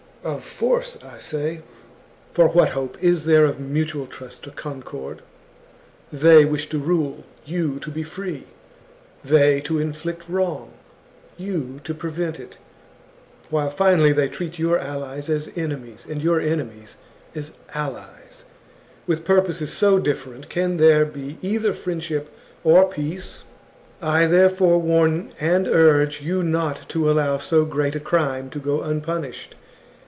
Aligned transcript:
Of 0.23 0.43
force, 0.43 0.99
I 1.03 1.17
say; 1.17 1.61
for 2.31 2.49
what 2.49 2.69
hope 2.69 2.95
is 3.01 3.25
there 3.25 3.43
of 3.43 3.59
mutual 3.59 4.03
158 4.03 4.51
THE 4.55 4.55
JUGURTHINE 4.55 4.71
WAR. 4.71 4.81
CHAP, 4.83 4.83
trust 4.83 4.93
or 4.93 5.01
concord? 5.01 5.21
They 6.21 6.45
wish 6.45 6.69
to 6.69 6.77
rule, 6.77 7.23
you 7.43 7.79
to 7.79 7.89
be 7.89 8.03
free, 8.03 8.43
they 9.23 9.61
to 9.61 9.79
inflict 9.79 10.29
wrong, 10.29 10.73
you 11.39 11.81
to 11.85 11.95
prevent 11.95 12.39
it; 12.39 12.59
while, 13.49 13.71
finally, 13.71 14.11
they 14.13 14.27
treat 14.29 14.59
your 14.59 14.77
allies 14.77 15.27
as 15.27 15.49
enemies, 15.55 16.05
and 16.07 16.21
your 16.21 16.39
enemies 16.39 16.97
as 17.33 17.49
allies. 17.73 18.43
With 19.07 19.25
purposes 19.25 19.73
so 19.73 19.97
different, 19.97 20.49
can 20.49 20.77
there 20.77 21.03
be 21.03 21.39
either, 21.41 21.73
friendship 21.73 22.29
or 22.63 22.87
peace? 22.87 23.43
"I, 24.03 24.27
therefore, 24.27 24.77
warn 24.79 25.33
and 25.39 25.67
urge 25.67 26.21
you 26.21 26.43
not 26.43 26.87
to 26.89 27.09
allow 27.09 27.39
so 27.39 27.65
great 27.65 27.95
a 27.95 27.99
crime 27.99 28.51
to 28.51 28.59
go 28.59 28.81
unpunished. 28.83 29.55